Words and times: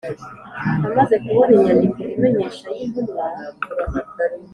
Amaze 0.87 1.15
kubona 1.23 1.51
inyandiko 1.55 1.99
imenyesha 2.15 2.65
y 2.77 2.79
intumwa 2.85 3.25